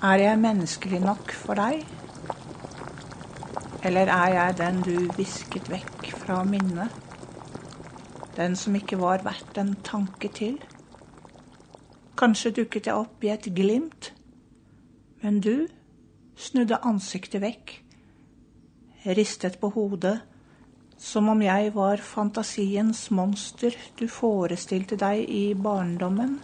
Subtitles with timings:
[0.00, 1.82] Er jeg menneskelig nok for deg?
[3.84, 6.94] Eller er jeg den du visket vekk fra minnet?
[8.32, 10.56] Den som ikke var verdt en tanke til?
[12.16, 14.14] Kanskje dukket jeg opp i et glimt,
[15.20, 15.68] men du
[16.32, 17.74] snudde ansiktet vekk,
[19.04, 20.16] ristet på hodet,
[20.96, 26.38] som om jeg var fantasiens monster du forestilte deg i barndommen.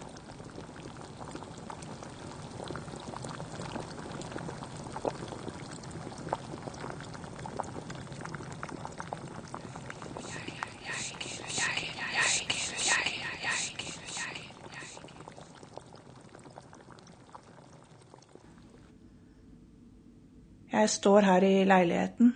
[20.76, 22.34] Jeg står her i leiligheten,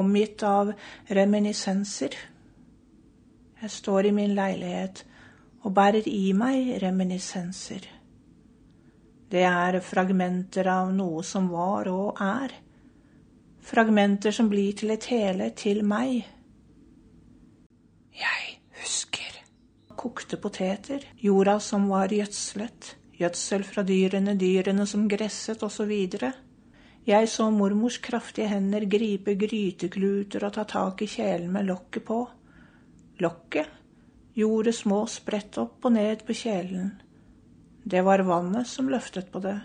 [0.00, 0.70] omgitt av
[1.12, 2.14] reminiscenser.
[3.60, 5.02] Jeg står i min leilighet
[5.60, 7.84] og bærer i meg reminiscenser.
[9.32, 12.54] Det er fragmenter av noe som var og er.
[13.68, 16.22] Fragmenter som blir til et hele, til meg.
[18.16, 19.36] Jeg husker.
[19.92, 25.92] Kokte poteter, jorda som var gjødslet, gjødsel fra dyrene, dyrene som gresset, osv.
[27.02, 32.18] Jeg så mormors kraftige hender gripe grytekluter og ta tak i kjelen med lokket på.
[33.24, 33.72] Lokket
[34.38, 36.92] gjorde små sprett opp og ned på kjelen.
[37.82, 39.58] Det var vannet som løftet på det.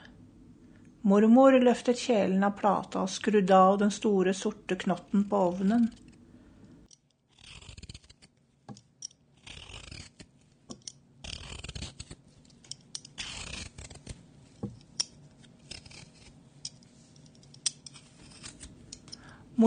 [1.08, 5.92] Mormor løftet kjelen av plata og skrudde av den store, sorte knotten på ovnen.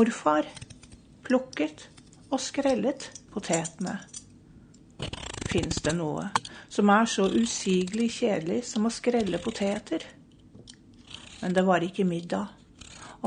[0.01, 0.47] Morfar
[1.27, 1.83] plukket
[2.33, 3.99] og skrellet potetene.
[5.51, 6.23] Fins det noe
[6.73, 10.07] som er så usigelig kjedelig som å skrelle poteter?
[11.43, 12.49] Men det var ikke middag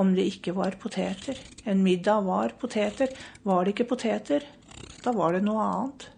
[0.02, 1.38] om det ikke var poteter.
[1.70, 3.14] En middag var poteter.
[3.46, 4.50] Var det ikke poteter,
[5.06, 6.10] da var det noe annet.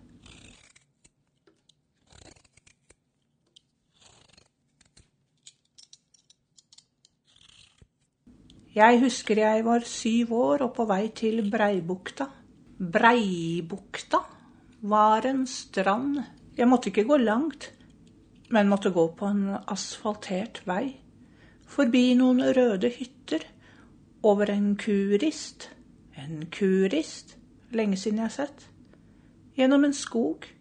[8.76, 12.26] Jeg husker jeg var syv år og på vei til Breibukta.
[12.76, 14.20] Breibukta
[14.92, 16.18] var en strand.
[16.58, 17.70] Jeg måtte ikke gå langt,
[18.52, 20.98] men måtte gå på en asfaltert vei.
[21.72, 23.48] Forbi noen røde hytter.
[24.28, 25.70] Over en kurist.
[26.20, 27.38] En kurist.
[27.72, 28.68] Lenge siden jeg har sett.
[29.56, 30.52] Gjennom en skog.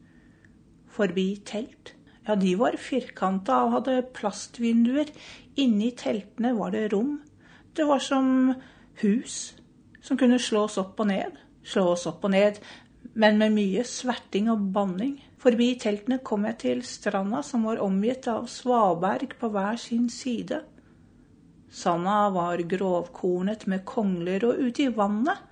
[0.86, 1.96] Forbi telt.
[2.28, 5.10] Ja, de var firkanta og hadde plastvinduer.
[5.58, 7.16] Inni teltene var det rom.
[7.74, 8.54] Det var som
[8.94, 9.54] hus
[10.02, 11.38] som kunne slås opp og ned.
[11.66, 12.60] Slås opp og ned,
[13.18, 15.16] men med mye sverting og banning.
[15.42, 20.60] Forbi teltene kom jeg til stranda, som var omgitt av svaberg på hver sin side.
[21.74, 25.42] Sanda var grovkornet med kongler, og ute i vannet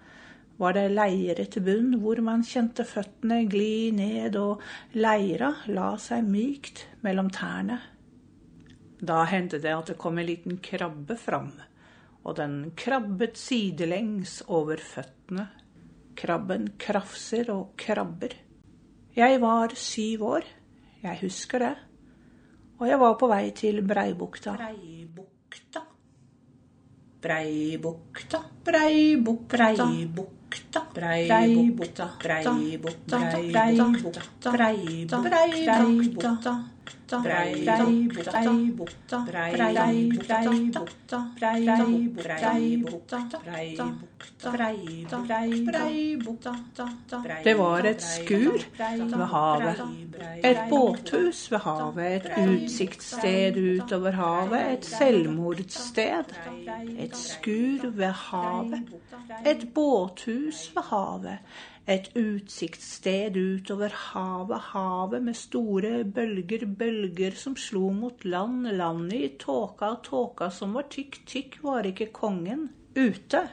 [0.62, 4.62] var det leire til bunn, hvor man kjente føttene gli ned, og
[4.94, 7.80] leira la seg mykt mellom tærne.
[9.02, 11.50] Da hendte det at det kom en liten krabbe fram
[12.22, 15.48] og den krabbet sidelengs over føttene.
[16.16, 18.34] Krabben krafser og krabber.
[19.16, 20.46] Jeg var syv år,
[21.02, 21.74] jeg husker det,
[22.78, 24.54] og jeg var på vei til Breibukta.
[24.56, 25.82] Breibukta.
[27.22, 33.20] Breibukta, Breibukta, Breibukta, Breibukta, Breibukta,
[34.50, 36.54] Breibukta, Breibukta,
[47.44, 48.58] det var et skur
[49.16, 49.82] ved havet.
[50.44, 52.14] Et båthus ved havet.
[52.16, 54.72] Et utsiktssted utover havet.
[54.72, 56.24] Et selvmordssted.
[56.98, 58.82] Et skur ved havet.
[59.46, 61.38] Et båthus ved havet.
[61.86, 69.32] Et utsiktssted utover havet, havet med store bølger, bølger som slo mot land, landet i
[69.38, 72.68] tåka, tåka som var tykk, tykk var ikke kongen.
[72.94, 73.48] Ute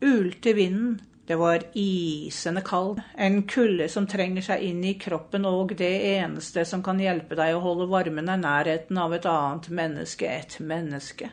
[0.00, 1.00] ulte vinden.
[1.26, 6.64] Det var isende kald, en kulde som trenger seg inn i kroppen, og det eneste
[6.66, 11.30] som kan hjelpe deg å holde varmen, er nærheten av et annet menneske, et menneske.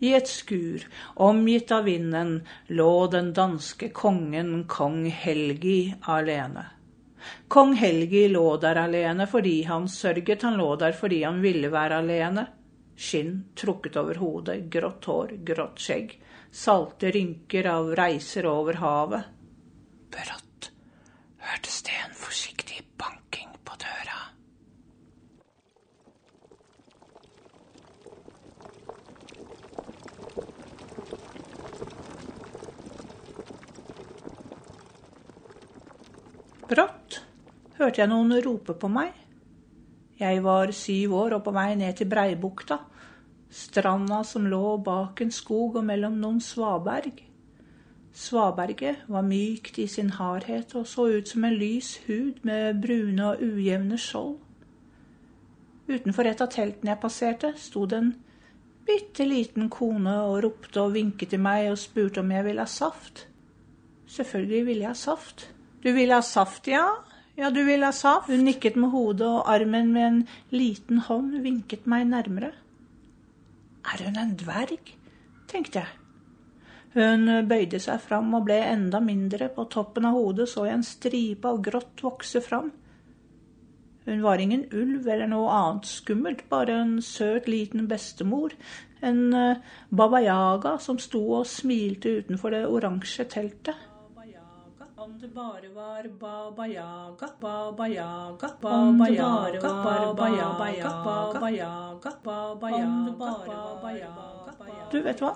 [0.00, 0.84] I et skur,
[1.14, 2.34] omgitt av vinden,
[2.66, 6.66] lå den danske kongen kong Helgi alene.
[7.48, 11.98] Kong Helgi lå der alene fordi han sørget, han lå der fordi han ville være
[12.04, 12.46] alene.
[12.98, 16.14] Skinn trukket over hodet, grått hår, grått skjegg,
[16.50, 19.34] salte rynker av reiser over havet.
[20.14, 20.72] Brått
[21.42, 24.18] hørte Sten forsiktig banking på døra.
[36.68, 37.22] Brått
[37.78, 39.14] hørte jeg noen rope på meg.
[40.20, 42.76] Jeg var syv år og på vei ned til Breibukta,
[43.48, 47.22] stranda som lå bak en skog og mellom noen svaberg.
[48.12, 53.30] Svaberget var mykt i sin hardhet og så ut som en lys hud med brune
[53.32, 54.36] og ujevne skjold.
[55.88, 58.16] Utenfor et av teltene jeg passerte, sto det en
[58.84, 62.68] bitte liten kone og ropte og vinket til meg og spurte om jeg ville ha
[62.68, 63.24] saft.
[64.04, 65.54] Selvfølgelig ville jeg ha saft.
[65.82, 66.86] Du vil ha saft, ja?
[67.38, 68.32] Ja, du vil ha saft?
[68.32, 70.18] Hun nikket med hodet, og armen med en
[70.50, 72.50] liten hånd vinket meg nærmere.
[73.86, 74.94] Er hun en dverg?
[75.48, 75.94] tenkte jeg.
[76.98, 79.48] Hun bøyde seg fram og ble enda mindre.
[79.54, 82.72] På toppen av hodet så jeg en stripe av grått vokse fram.
[84.08, 88.54] Hun var ingen ulv eller noe annet skummelt, bare en søt liten bestemor,
[89.04, 89.60] en uh,
[89.90, 93.76] Baba som sto og smilte utenfor det oransje teltet.
[95.08, 100.28] Om det bare var Baba Yaga, Baba Yaga, Baba Yaga, Baba
[101.50, 104.52] Yaga, Baba Yaga, Baba Yaga,
[104.92, 105.32] Du, vet du hva?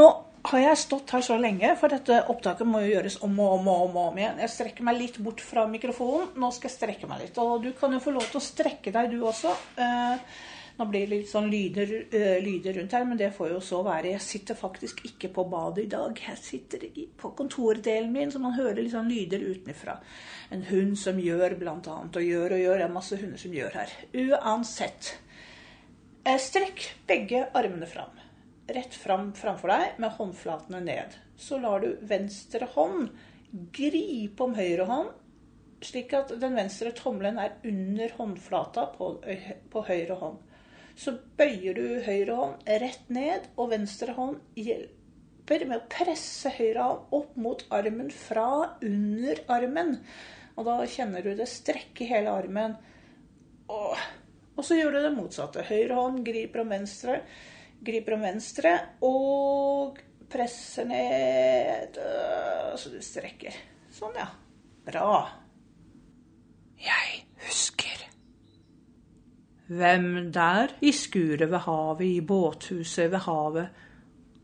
[0.00, 0.08] Nå
[0.48, 3.68] har jeg stått her så lenge, for dette opptaket må jo gjøres om og om
[3.68, 4.40] og om, om igjen.
[4.46, 6.32] Jeg strekker meg litt bort fra mikrofonen.
[6.40, 7.36] Nå skal jeg strekke meg litt.
[7.44, 9.52] Og du kan jo få lov til å strekke deg, du også.
[9.76, 10.16] Eh,
[10.78, 13.82] nå blir det litt sånn lyder, uh, lyder, rundt her, men det får jo så
[13.86, 14.14] være.
[14.14, 16.18] Jeg sitter faktisk ikke på badet i dag.
[16.28, 16.88] Jeg sitter
[17.20, 20.00] på kontordelen min, så man hører litt sånn lyder utenfra.
[20.54, 22.18] En hund som gjør, blant annet.
[22.18, 22.82] Og gjør og gjør.
[22.82, 23.96] Det er masse hunder som gjør her.
[24.24, 25.14] Uansett.
[26.24, 28.24] Eh, strekk begge armene fram
[28.66, 31.16] rett fram framfor deg med håndflatene ned.
[31.36, 33.10] Så lar du venstre hånd
[33.74, 35.12] gripe om høyre hånd,
[35.84, 39.10] slik at den venstre tommelen er under håndflata på,
[39.70, 40.40] på høyre hånd.
[40.98, 46.86] Så bøyer du høyre hånd rett ned, og venstre hånd hjelper med å presse høyre
[46.86, 48.48] hånd opp mot armen fra
[48.84, 49.96] under armen.
[50.54, 52.76] Og da kjenner du det strekke hele armen.
[53.72, 53.98] Og,
[54.54, 55.66] og så gjør du det motsatte.
[55.66, 57.18] Høyre hånd griper om venstre
[57.84, 58.74] griper om venstre
[59.04, 60.00] og
[60.32, 61.98] presser ned
[62.80, 63.54] så du strekker.
[63.94, 64.26] Sånn, ja.
[64.84, 65.20] Bra.
[66.82, 67.93] Jeg husker.
[69.66, 70.74] Hvem der?
[70.80, 73.68] I skuret ved havet, i båthuset ved havet.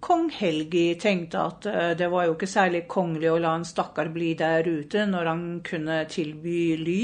[0.01, 4.09] Kong Helgi tenkte at eh, det var jo ikke særlig kongelig å la en stakkar
[4.15, 7.03] bli der ute når han kunne tilby ly.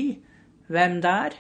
[0.73, 1.37] Hvem der?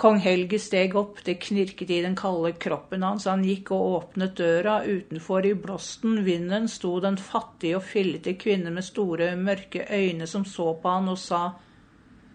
[0.00, 4.38] Kong Helgi steg opp, det knirket i den kalde kroppen hans, han gikk og åpnet
[4.38, 10.30] døra, utenfor i blåsten, vinden, sto den fattige og fillete kvinne med store, mørke øyne
[10.30, 11.42] som så på han og sa,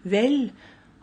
[0.04, 0.52] Vel,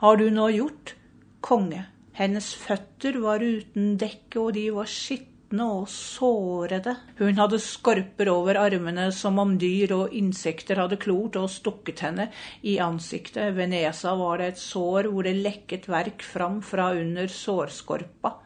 [0.05, 0.95] har du nå gjort,
[1.43, 1.83] konge?
[2.13, 6.95] Hennes føtter var uten dekke, og de var skitne og sårede.
[7.19, 12.29] Hun hadde skorper over armene som om dyr og insekter hadde klort og stukket henne
[12.69, 13.55] i ansiktet.
[13.57, 18.37] Ved nesa var det et sår hvor det lekket verk fram fra under sårskorpa.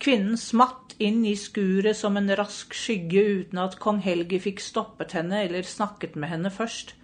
[0.00, 5.12] Kvinnen smatt inn i skuret som en rask skygge uten at kong Helgi fikk stoppet
[5.16, 6.96] henne eller snakket med henne først.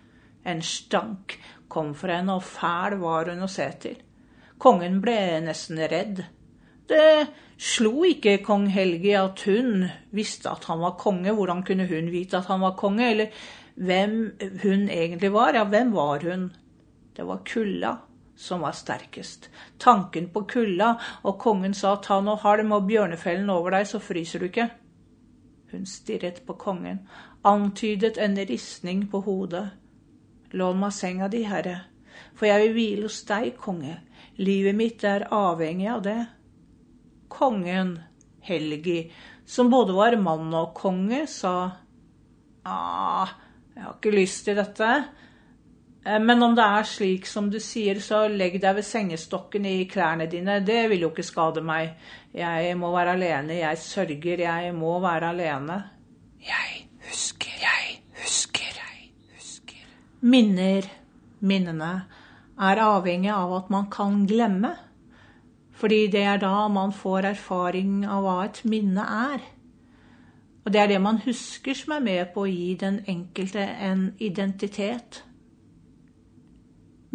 [0.49, 1.37] En stank
[1.69, 4.01] kom fra henne, og fæl var hun å se til.
[4.61, 6.23] Kongen ble nesten redd.
[6.91, 7.27] Det
[7.61, 9.87] slo ikke kong Helge at hun
[10.17, 11.33] visste at han var konge.
[11.33, 13.11] Hvordan kunne hun vite at han var konge?
[13.11, 13.43] Eller
[13.81, 14.17] hvem
[14.63, 15.55] hun egentlig var?
[15.57, 16.51] Ja, hvem var hun?
[17.17, 17.97] Det var kulda
[18.41, 19.51] som var sterkest.
[19.79, 24.41] Tanken på kulda, og kongen sa ta nå halm og bjørnefellen over deg, så fryser
[24.41, 24.71] du ikke.
[25.73, 27.03] Hun stirret på kongen,
[27.45, 29.67] antydet en ristning på hodet.
[30.57, 31.77] Lån meg senga di, herre,
[32.35, 33.99] for jeg vil hvile hos deg, konge.
[34.39, 36.21] Livet mitt er avhengig av det
[37.31, 37.99] kongen
[38.41, 39.13] Helgi,
[39.47, 41.55] som både var mann og konge, sa
[42.67, 43.33] ah,
[43.75, 44.89] jeg har ikke lyst til dette.
[46.05, 49.87] Eh, men om det er slik som du sier, så legg deg ved sengestokken i
[49.91, 50.59] klærne dine.
[50.67, 51.95] Det vil jo ikke skade meg.
[52.37, 53.61] Jeg må være alene.
[53.61, 54.45] Jeg sørger.
[54.47, 55.79] Jeg må være alene.
[56.45, 59.85] Jeg husker, jeg husker, jeg husker.
[60.21, 60.89] Minner,
[61.41, 61.93] minnene,
[62.61, 64.75] er avhengig av at man kan glemme.
[65.81, 69.41] Fordi det er da man får erfaring av hva et minne er.
[70.65, 74.11] Og det er det man husker som er med på å gi den enkelte en
[74.21, 75.23] identitet.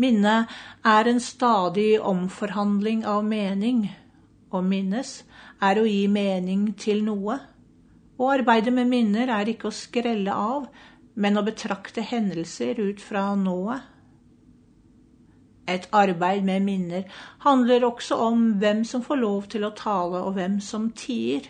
[0.02, 0.52] Minnet
[0.84, 3.86] er en stadig omforhandling av mening.
[4.52, 5.22] Å minnes
[5.64, 7.38] er å gi mening til noe.
[8.18, 10.68] Å arbeide med minner er ikke å skrelle av,
[11.16, 13.95] men å betrakte hendelser ut fra nået.
[15.68, 17.04] Et arbeid med minner
[17.46, 21.48] handler også om hvem som får lov til å tale, og hvem som tier.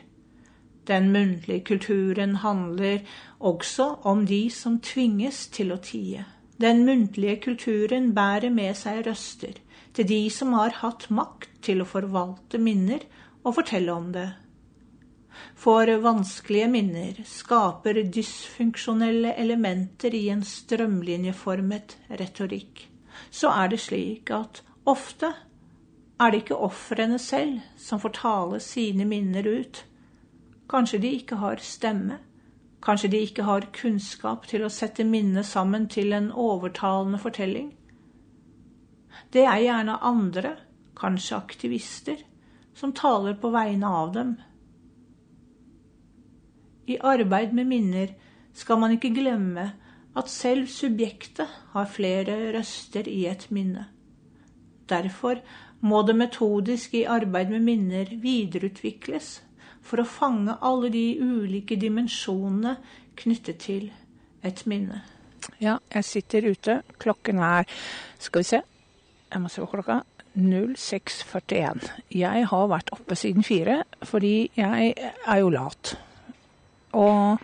[0.88, 3.02] Den muntlige kulturen handler
[3.40, 6.24] også om de som tvinges til å tie.
[6.62, 9.58] Den muntlige kulturen bærer med seg røster
[9.96, 13.04] til de som har hatt makt til å forvalte minner
[13.44, 14.30] og fortelle om det.
[15.60, 22.86] For vanskelige minner skaper dysfunksjonelle elementer i en strømlinjeformet retorikk.
[23.36, 25.34] Så er det slik at ofte
[26.20, 29.82] er det ikke ofrene selv som får tale sine minner ut.
[30.72, 32.22] Kanskje de ikke har stemme,
[32.86, 37.74] kanskje de ikke har kunnskap til å sette minnet sammen til en overtalende fortelling.
[39.34, 40.56] Det er gjerne andre,
[40.96, 42.22] kanskje aktivister,
[42.74, 44.36] som taler på vegne av dem.
[46.88, 48.14] I arbeid med minner
[48.56, 49.74] skal man ikke glemme
[50.16, 53.88] at selv subjektet har flere røster i et minne.
[54.90, 55.42] Derfor
[55.82, 59.42] må det metodisk i arbeid med minner videreutvikles
[59.86, 62.78] for å fange alle de ulike dimensjonene
[63.20, 63.92] knyttet til
[64.46, 65.04] et minne.
[65.62, 66.82] Ja, jeg sitter ute.
[67.00, 67.70] Klokken er
[68.20, 68.62] Skal vi se.
[69.32, 70.02] Jeg må se på klokka.
[70.36, 71.86] 06.41.
[72.12, 75.96] Jeg har vært oppe siden fire fordi jeg er jo lat.
[76.96, 77.40] Og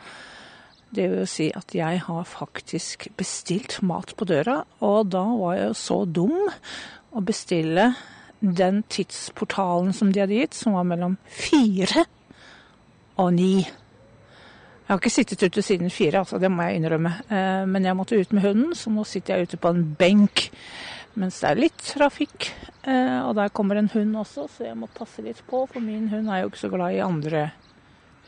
[0.96, 5.70] det vil si at jeg har faktisk bestilt mat på døra, og da var jeg
[5.70, 6.40] jo så dum
[7.12, 7.92] å bestille
[8.42, 12.06] den tidsportalen som de hadde gitt, som var mellom fire
[13.22, 13.62] og ni.
[13.62, 17.12] Jeg har ikke sittet ute siden fire, altså, det må jeg innrømme.
[17.32, 20.50] Eh, men jeg måtte ut med hunden, så nå sitter jeg ute på en benk
[21.20, 22.48] mens det er litt trafikk.
[22.88, 26.10] Eh, og der kommer en hund også, så jeg må passe litt på, for min
[26.12, 27.46] hund er jo ikke så glad i andre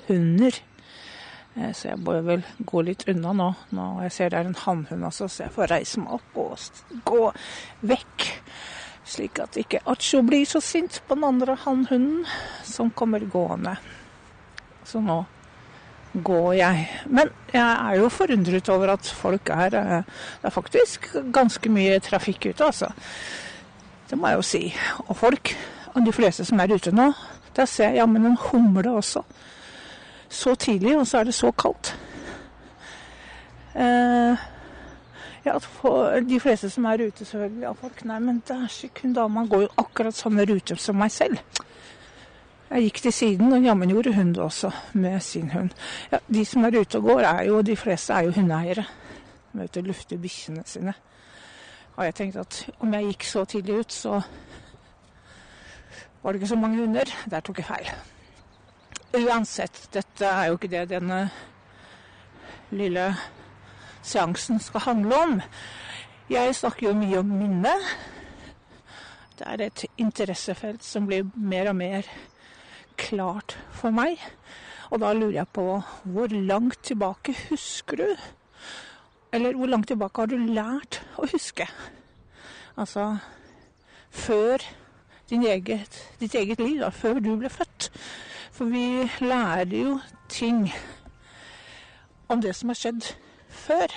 [0.08, 0.60] hunder.
[1.56, 3.50] Eh, så jeg bør vel gå litt unna nå.
[3.78, 7.04] nå jeg ser det er en hannhund også, så jeg får reise meg opp og
[7.06, 7.28] gå
[7.94, 8.30] vekk.
[9.14, 12.24] Slik at ikke Acho blir så sint på den andre hannhunden
[12.66, 13.76] som kommer gående.
[14.88, 15.24] Så nå
[16.14, 16.88] går jeg.
[17.10, 20.10] Men jeg er jo forundret over at folk er eh,
[20.42, 22.92] Det er faktisk ganske mye trafikk ute, altså.
[24.10, 24.64] Det må jeg jo si.
[25.08, 25.56] Og folk,
[26.06, 27.12] de fleste som er ute nå,
[27.56, 29.24] der ser jeg jammen en humle også.
[30.34, 31.94] Så tidlig, og så er det så kaldt.
[33.76, 34.38] Eh,
[35.46, 38.02] ja, for de fleste som er ute, selvfølgelig, av folk.
[38.10, 39.28] Nei, men da.
[39.28, 41.38] Man går jo akkurat samme rute som meg selv.
[42.70, 45.70] Jeg gikk til siden, og jammen gjorde hun det også, med sin hund.
[46.12, 48.86] Ja, De som er ute og går, er jo, de fleste er jo hundeeiere.
[49.52, 50.94] De er ute og lufter bikkjene sine.
[51.96, 54.22] Og jeg tenkte at om jeg gikk så tidlig ut, så
[56.24, 57.14] var det ikke så mange hunder.
[57.30, 57.94] Der tok jeg feil.
[59.14, 61.28] Uansett, dette er jo ikke det denne
[62.74, 63.04] lille
[64.02, 65.36] seansen skal handle om.
[66.34, 67.74] Jeg snakker jo mye om minne.
[69.38, 72.10] Det er et interessefelt som blir mer og mer
[72.98, 74.18] klart for meg.
[74.90, 75.68] Og da lurer jeg på
[76.16, 78.10] hvor langt tilbake husker du?
[79.30, 81.70] Eller hvor langt tilbake har du lært å huske?
[82.74, 83.12] Altså
[84.10, 84.58] før
[85.30, 87.92] eget, ditt eget liv, da, før du ble født.
[88.54, 89.96] For vi lærer jo
[90.30, 90.68] ting
[92.30, 93.08] om det som har skjedd
[93.50, 93.94] før,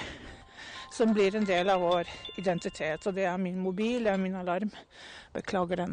[0.93, 2.09] som blir en del av vår
[2.41, 3.05] identitet.
[3.05, 4.71] Og det er min mobil, det er min alarm.
[5.37, 5.93] Beklager den.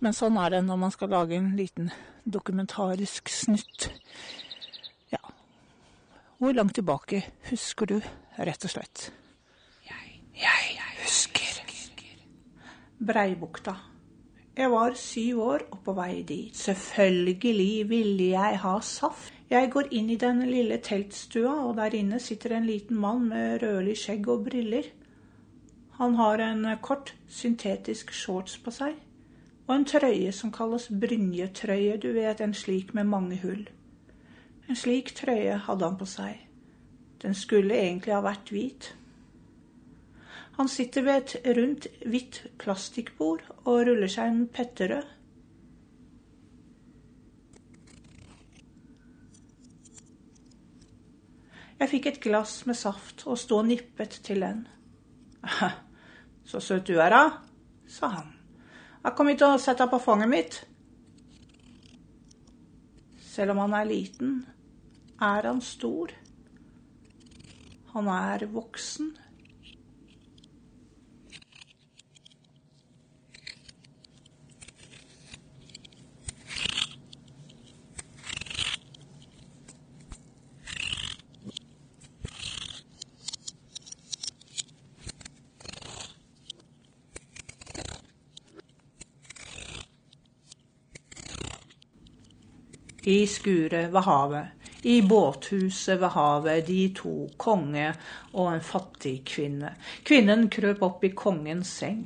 [0.00, 1.90] Men sånn er det når man skal lage en liten
[2.24, 3.90] dokumentarisk snutt.
[5.12, 5.20] Ja
[6.40, 8.00] Hvor langt tilbake husker du,
[8.36, 9.10] rett og slett?
[9.84, 11.52] Jeg, jeg, jeg husker.
[12.96, 13.76] Breibukta.
[14.56, 16.56] Jeg var syv år og på vei dit.
[16.56, 19.32] Selvfølgelig ville jeg ha saft.
[19.50, 23.60] Jeg går inn i den lille teltstua, og der inne sitter en liten mann med
[23.62, 24.88] rødlig skjegg og briller.
[26.00, 28.96] Han har en kort, syntetisk shorts på seg,
[29.66, 33.68] og en trøye som kalles brynjetrøye, du vet, en slik med mange hull.
[34.68, 36.40] En slik trøye hadde han på seg.
[37.22, 38.94] Den skulle egentlig ha vært hvit.
[40.56, 45.12] Han sitter ved et rundt, hvitt plastikkbord og ruller seg en petterød.
[51.76, 54.64] Jeg fikk et glass med saft og sto og nippet til den.
[56.48, 57.20] Så søt du er, da,
[57.86, 58.32] sa han.
[59.04, 60.56] Jeg kom hit og sett deg på fanget mitt.
[63.20, 64.38] Selv om han er liten,
[65.20, 66.16] er han stor.
[67.92, 69.12] Han er voksen.
[93.06, 94.46] I skuret ved havet,
[94.82, 97.92] I båthuset ved havet, de to, konge
[98.34, 99.76] og en fattig kvinne.
[100.02, 102.04] Kvinnen krøp opp i kongens seng.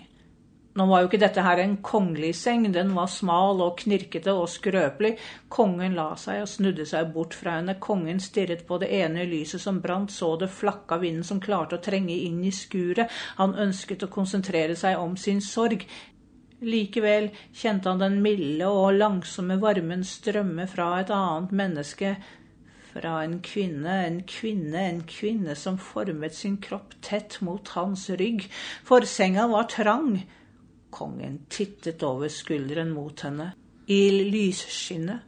[0.76, 4.46] Nå var jo ikke dette her en kongelig seng, den var smal og knirkete og
[4.52, 5.16] skrøpelig.
[5.50, 7.74] Kongen la seg og snudde seg bort fra henne.
[7.82, 11.82] Kongen stirret på det ene lyset som brant, så det flakka vinden som klarte å
[11.82, 13.10] trenge inn i skuret.
[13.40, 15.88] Han ønsket å konsentrere seg om sin sorg.
[16.60, 22.10] Likevel kjente han den milde og langsomme varmen strømme fra et annet menneske,
[22.90, 28.44] fra en kvinne, en kvinne, en kvinne som formet sin kropp tett mot hans rygg,
[28.84, 30.18] for senga var trang.
[30.90, 33.52] Kongen tittet over skulderen mot henne,
[33.86, 35.26] i lysskinnet.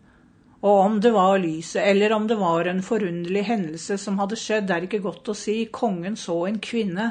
[0.62, 4.70] Og om det var lyset, eller om det var en forunderlig hendelse som hadde skjedd,
[4.70, 5.64] er ikke godt å si.
[5.74, 7.08] Kongen så en kvinne,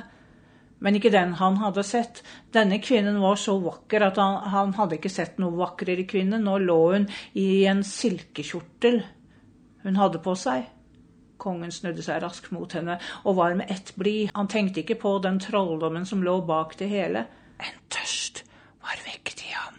[0.81, 2.23] men ikke den han hadde sett.
[2.53, 6.41] Denne kvinnen var så vakker at han, han hadde ikke sett noe vakrere kvinne.
[6.41, 7.07] Nå lå hun
[7.37, 9.01] i en silkekjortel
[9.85, 10.65] hun hadde på seg.
[11.41, 14.33] Kongen snudde seg raskt mot henne og var med ett blid.
[14.37, 17.25] Han tenkte ikke på den trolldommen som lå bak det hele.
[17.61, 18.43] En tørst
[18.81, 19.77] var vekket i ham,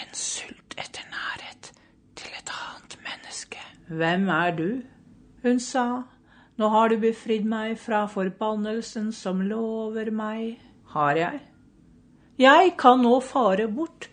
[0.00, 1.72] en sult etter nærhet
[2.16, 3.60] til et annet menneske.
[3.88, 4.68] Hvem er du?
[5.44, 5.86] Hun sa,
[6.56, 10.56] nå har du befridd meg fra forbannelsen som lover meg.
[10.94, 11.40] Har jeg?
[12.40, 14.08] Jeg kan nå fare bort.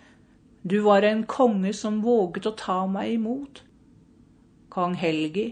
[0.64, 3.64] Du var en konge som våget å ta meg imot.
[4.72, 5.50] Kong Helgi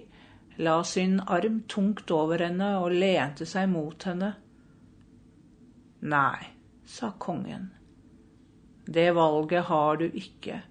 [0.62, 4.34] la sin arm tungt over henne og lente seg mot henne.
[6.02, 6.48] Nei,
[6.86, 7.70] sa kongen.
[8.86, 10.62] Det valget har du ikke,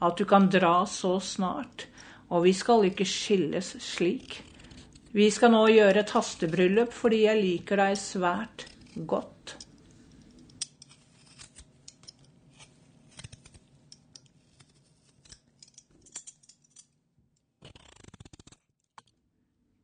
[0.00, 1.86] at du kan dra så snart,
[2.28, 4.40] og vi skal ikke skilles slik.
[5.12, 8.62] Vi skal nå gjøre et hastebryllup fordi jeg liker deg svært
[9.10, 9.56] godt.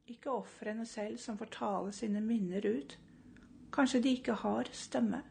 [0.07, 2.95] Ikke ofrene selv som får tale sine minner ut.
[3.75, 5.25] Kanskje de ikke har stemme.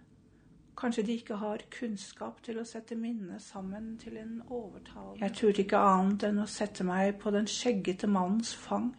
[0.75, 5.63] Kanskje de ikke har kunnskap til å sette minnet sammen til en overtalende Jeg turte
[5.63, 8.91] ikke annet enn å sette meg på den skjeggete mannens fang.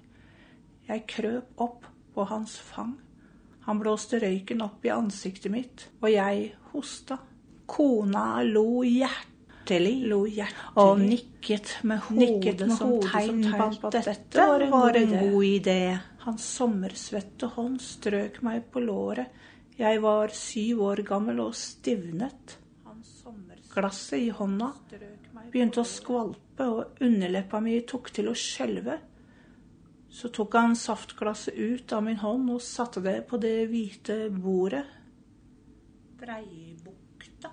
[0.86, 2.94] Jeg krøp opp på hans fang.
[3.66, 7.18] Han blåste røyken opp i ansiktet mitt, og jeg hosta.
[7.66, 13.40] Kona lo hjertelig, lo hjertelig og nikket med hodet, nikket med som, hodet tegn
[13.82, 15.80] på at dette var en, var en god idé.
[16.22, 19.34] Hans sommersvette hånd strøk meg på låret.
[19.76, 22.56] Jeg var syv år gammel og stivnet.
[23.74, 24.70] Glasset i hånda
[25.50, 29.00] begynte å skvalpe, og underleppa mi tok til å skjelve.
[30.10, 34.84] Så tok han saftglasset ut av min hånd og satte det på det hvite bordet.
[36.16, 37.50] Breibukta,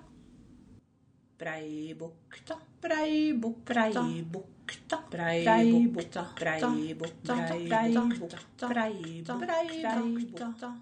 [1.38, 7.36] Breibukta, Breibukta, Breibukta, Breibukta, Breibukta,
[8.68, 10.74] Breibukta, Breibukta.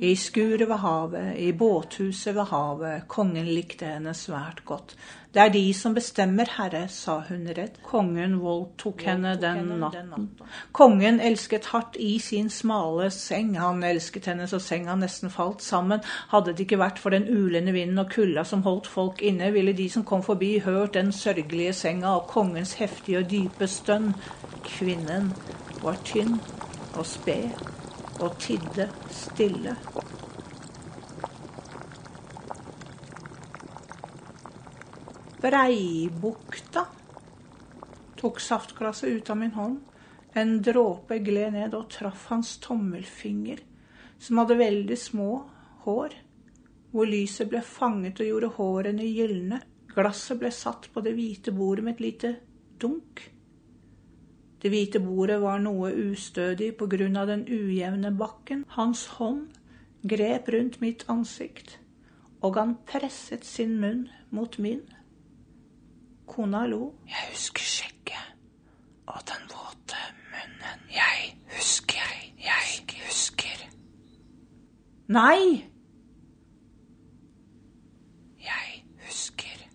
[0.00, 4.96] I skuret ved havet, i båthuset ved havet, kongen likte henne svært godt.
[5.34, 7.76] Det er de som bestemmer, herre, sa hun redd.
[7.86, 10.24] Kongen voldtok henne den natten.
[10.74, 13.52] Kongen elsket hardt i sin smale seng.
[13.58, 16.02] Han elsket henne så senga nesten falt sammen.
[16.32, 19.76] Hadde det ikke vært for den ulende vinden og kulda som holdt folk inne, ville
[19.78, 24.10] de som kom forbi, hørt den sørgelige senga og kongens heftige og dype stønn.
[24.66, 25.36] Kvinnen
[25.86, 26.40] var tynn
[26.98, 27.54] og sped
[28.22, 29.74] og tidde stille.
[35.44, 36.86] Breibukta
[38.16, 39.80] tok saftglasset ut av min hånd.
[40.32, 43.60] En dråpe gled ned og traff hans tommelfinger,
[44.18, 45.28] som hadde veldig små
[45.84, 46.16] hår,
[46.94, 49.60] hvor lyset ble fanget og gjorde hårene gylne.
[49.94, 52.34] Glasset ble satt på det hvite bordet med et lite
[52.80, 53.33] dunk.
[54.64, 58.62] Det hvite bordet var noe ustødig på grunn av den ujevne bakken.
[58.72, 59.50] Hans hånd
[60.08, 61.74] grep rundt mitt ansikt,
[62.40, 64.80] og han presset sin munn mot min.
[66.24, 66.94] Kona lo.
[67.04, 68.30] Jeg husker skjegget
[69.04, 70.00] og den våte
[70.32, 70.88] munnen.
[70.94, 73.66] Jeg husker, jeg husker.
[75.12, 75.60] Nei!
[78.48, 79.68] Jeg husker.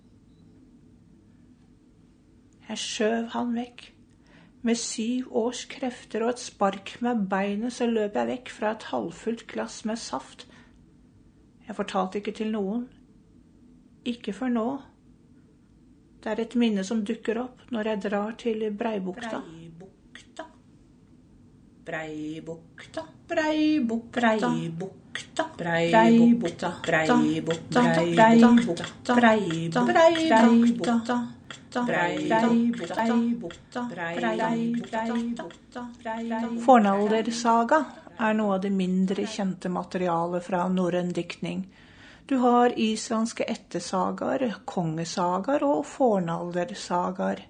[2.73, 3.87] Jeg skjøv han vekk.
[4.69, 8.83] Med syv års krefter og et spark med beinet så løp jeg vekk fra et
[8.91, 10.43] halvfullt glass med saft.
[11.65, 12.83] Jeg fortalte ikke til noen.
[14.05, 14.65] Ikke før nå.
[16.21, 19.41] Det er et minne som dukker opp når jeg drar til Breibukta.
[19.41, 20.53] Breibukta.
[21.89, 23.07] Breibukta.
[23.33, 24.53] Breibukta.
[24.53, 25.01] Breibukta.
[25.57, 27.81] Breibukta, Breibukta,
[28.13, 31.19] Breibukta, Breibukta, Breibukta,
[36.65, 37.79] Fornaldersaga
[38.19, 41.63] er noe av det mindre kjente materialet fra norrøn diktning.
[42.29, 47.41] Du har islandske ættesagaer, kongesagaer og fornaldersagaer.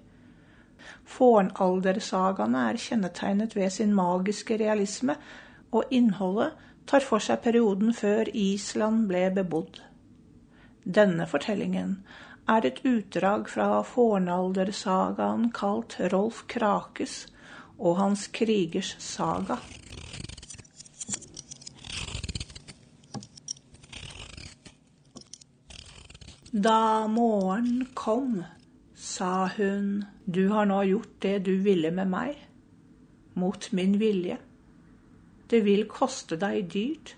[1.10, 5.18] Fornaldersagaene er kjennetegnet ved sin magiske realisme,
[5.76, 6.56] og innholdet
[6.90, 9.82] tar for seg perioden før Island ble bebodd.
[10.86, 12.00] Denne fortellingen
[12.50, 17.26] er et utdrag fra fornaldersagaen kalt Rolf Krakes
[17.78, 19.60] og hans krigers saga.
[26.50, 28.42] Da morgenen kom,
[28.96, 32.40] sa hun, du har nå gjort det du ville med meg,
[33.38, 34.40] mot min vilje.
[35.50, 37.14] Det vil koste deg dyrt.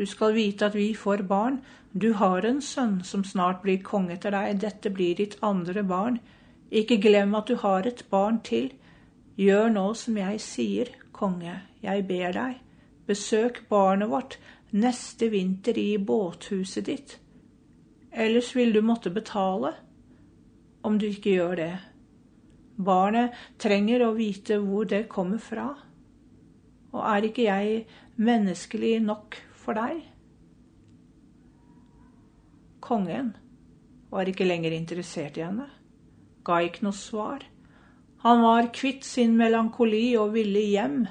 [0.00, 1.58] Du skal vite at vi får barn.
[1.92, 4.62] Du har en sønn som snart blir konge etter deg.
[4.62, 6.16] Dette blir ditt andre barn.
[6.72, 8.70] Ikke glem at du har et barn til.
[9.36, 12.62] Gjør nå som jeg sier, konge, jeg ber deg.
[13.10, 14.38] Besøk barnet vårt
[14.72, 17.18] neste vinter i båthuset ditt.
[18.10, 19.74] Ellers vil du måtte betale
[20.80, 21.74] om du ikke gjør det.
[22.80, 25.68] Barnet trenger å vite hvor det kommer fra.
[26.96, 27.84] Og er ikke jeg
[28.16, 30.02] menneskelig nok for deg?
[32.82, 33.36] Kongen
[34.10, 35.68] var ikke lenger interessert i henne,
[36.42, 37.44] ga ikke noe svar.
[38.24, 41.04] Han var kvitt sin melankoli og ville hjem.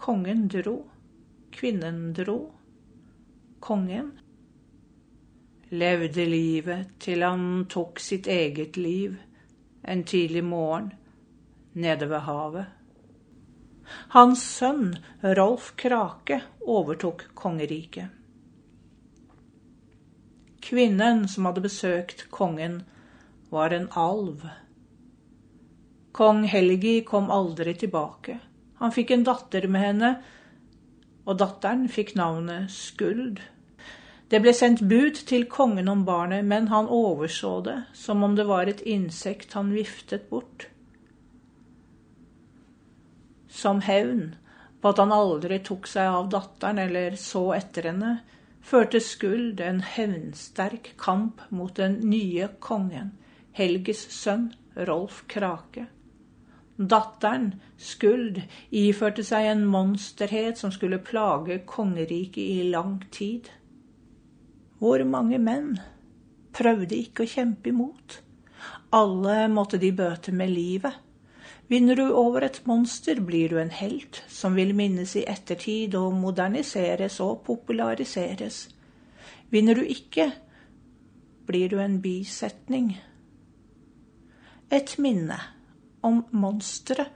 [0.00, 0.78] Kongen dro,
[1.52, 2.38] kvinnen dro.
[3.64, 4.14] Kongen
[5.74, 9.20] levde livet til han tok sitt eget liv
[9.84, 10.90] en tidlig morgen
[11.74, 12.83] nede ved havet.
[14.14, 18.12] Hans sønn Rolf Krake overtok kongeriket.
[20.64, 22.82] Kvinnen som hadde besøkt kongen,
[23.52, 24.46] var en alv.
[26.16, 28.38] Kong Helgi kom aldri tilbake.
[28.80, 30.10] Han fikk en datter med henne,
[31.24, 33.42] og datteren fikk navnet Skuld.
[34.32, 38.48] Det ble sendt bud til kongen om barnet, men han overså det, som om det
[38.48, 40.68] var et insekt han viftet bort.
[43.54, 44.34] Som hevn
[44.82, 48.16] på at han aldri tok seg av datteren eller så etter henne,
[48.64, 53.12] førte Skuld en hevnsterk kamp mot den nye kongen,
[53.54, 54.48] Helges sønn
[54.88, 55.86] Rolf Krake.
[56.74, 58.40] Datteren, Skuld,
[58.74, 63.52] iførte seg en monsterhet som skulle plage kongeriket i lang tid.
[64.82, 65.76] Hvor mange menn
[66.56, 68.18] prøvde ikke å kjempe imot?
[68.94, 71.03] Alle måtte de bøte med livet.
[71.68, 76.12] Vinner du over et monster, blir du en helt som vil minnes i ettertid og
[76.20, 78.66] moderniseres og populariseres.
[79.48, 80.28] Vinner du ikke,
[81.48, 82.90] blir du en bisetning.
[84.72, 85.38] Et minne
[86.04, 87.12] om monsteret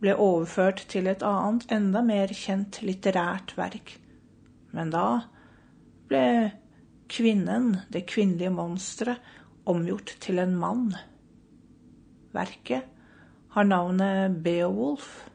[0.00, 3.98] ble overført til et annet, enda mer kjent litterært verk.
[4.72, 5.26] Men da
[6.08, 6.22] ble
[7.10, 9.20] kvinnen, det kvinnelige monsteret,
[9.68, 10.86] omgjort til en mann.
[12.32, 12.88] Verket
[13.50, 15.26] har navnet Beowulf.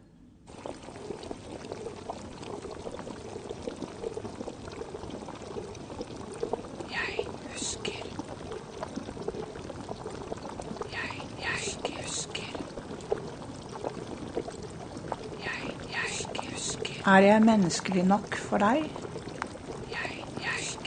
[6.92, 7.92] Jeg husker.
[10.92, 12.42] Jeg, jeg husker.
[15.40, 16.94] Jeg, jeg husker.
[17.06, 18.90] Er jeg menneskelig nok for deg?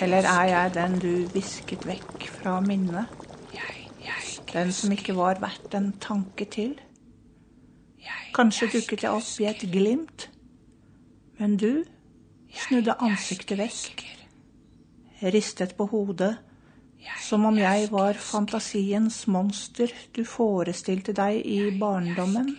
[0.00, 3.06] Eller er jeg den du visket vekk fra minnet?
[4.52, 6.78] Den som ikke var verdt en tanke til?
[8.38, 10.28] Kanskje dukket jeg opp i et glimt,
[11.40, 11.82] men du
[12.54, 14.04] snudde ansiktet vekk,
[15.34, 16.36] ristet på hodet,
[17.18, 22.54] som om jeg var fantasiens monster du forestilte deg i barndommen.